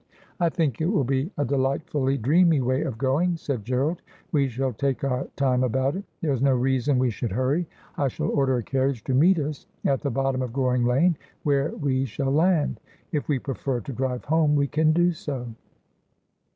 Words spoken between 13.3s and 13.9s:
prefer